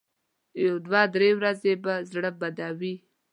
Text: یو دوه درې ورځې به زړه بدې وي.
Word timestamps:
یو 0.65 0.75
دوه 0.85 1.01
درې 1.15 1.29
ورځې 1.39 1.73
به 1.83 1.93
زړه 2.11 2.31
بدې 2.39 2.69
وي. 2.79 2.95